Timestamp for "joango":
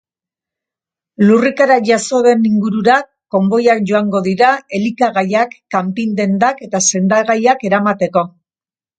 3.91-4.21